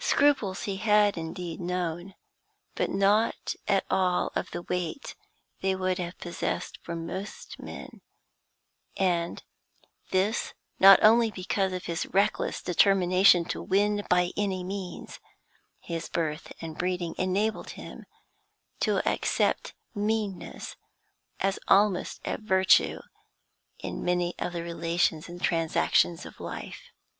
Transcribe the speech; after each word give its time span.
Scruples 0.00 0.64
he 0.64 0.78
had 0.78 1.16
indeed 1.16 1.60
known, 1.60 2.16
but 2.74 2.90
not 2.90 3.54
at 3.68 3.86
all 3.88 4.32
of 4.34 4.50
the 4.50 4.62
weight 4.62 5.14
they 5.60 5.76
would 5.76 5.96
have 5.98 6.18
possessed 6.18 6.78
for 6.82 6.96
most 6.96 7.56
men, 7.60 8.00
and 8.96 9.44
this 10.10 10.54
not 10.80 11.00
only 11.04 11.30
because 11.30 11.72
of 11.72 11.84
his 11.86 12.04
reckless 12.06 12.60
determination 12.62 13.44
to 13.44 13.62
win 13.62 14.04
by 14.10 14.32
any 14.36 14.64
means; 14.64 15.20
his 15.78 16.08
birth 16.08 16.52
and 16.60 16.76
breeding 16.76 17.14
enabled 17.16 17.70
him 17.70 18.06
to 18.80 19.08
accept 19.08 19.72
meanness 19.94 20.74
as 21.38 21.60
almost 21.68 22.20
a 22.24 22.38
virtue 22.38 22.98
in 23.78 24.04
many 24.04 24.34
of 24.36 24.52
the 24.52 24.64
relations 24.64 25.28
and 25.28 25.40
transactions 25.40 26.26
of 26.26 26.40
life. 26.40 26.90